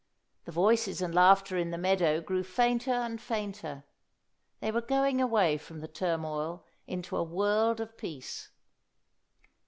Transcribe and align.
The 0.45 0.51
voices 0.51 0.99
and 1.03 1.13
laughter 1.13 1.55
in 1.59 1.69
the 1.69 1.77
meadow 1.77 2.21
grew 2.21 2.41
fainter 2.41 2.89
and 2.91 3.21
fainter; 3.21 3.83
they 4.59 4.71
were 4.71 4.81
going 4.81 5.21
away 5.21 5.59
from 5.59 5.79
the 5.79 5.87
turmoil 5.87 6.65
into 6.87 7.15
a 7.15 7.23
world 7.23 7.79
of 7.79 7.95
peace. 7.97 8.49